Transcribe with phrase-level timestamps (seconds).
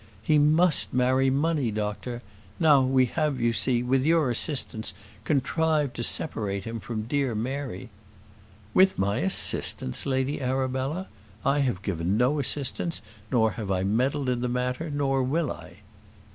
[0.23, 2.23] "He must marry money, doctor.
[2.59, 7.91] Now we have, you see, with your assistance, contrived to separate him from dear Mary"
[8.73, 11.07] "With my assistance, Lady Arabella!
[11.45, 15.75] I have given no assistance, nor have I meddled in the matter; nor will I."